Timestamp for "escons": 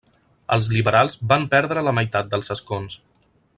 2.59-2.99